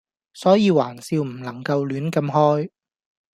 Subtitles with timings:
[0.33, 2.71] 所以玩笑唔能夠亂咁開